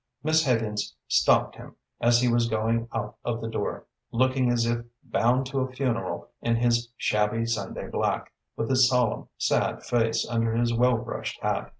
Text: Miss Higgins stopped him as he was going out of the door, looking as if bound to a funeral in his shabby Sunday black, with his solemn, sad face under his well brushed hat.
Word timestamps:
Miss 0.23 0.43
Higgins 0.43 0.95
stopped 1.07 1.57
him 1.57 1.75
as 1.99 2.19
he 2.21 2.27
was 2.27 2.49
going 2.49 2.87
out 2.91 3.17
of 3.23 3.39
the 3.39 3.47
door, 3.47 3.85
looking 4.11 4.49
as 4.49 4.65
if 4.65 4.83
bound 5.03 5.45
to 5.45 5.59
a 5.59 5.71
funeral 5.71 6.31
in 6.41 6.55
his 6.55 6.91
shabby 6.97 7.45
Sunday 7.45 7.87
black, 7.87 8.33
with 8.55 8.71
his 8.71 8.89
solemn, 8.89 9.29
sad 9.37 9.83
face 9.83 10.27
under 10.27 10.55
his 10.55 10.73
well 10.73 10.97
brushed 10.97 11.39
hat. 11.43 11.69